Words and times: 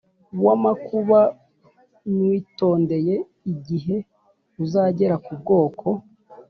W 0.43 0.47
amakuba 0.55 1.19
nywitondeye 2.15 3.15
igihe 3.53 3.95
uzagera 4.63 5.15
ku 5.25 5.31
bwoko 5.41 5.87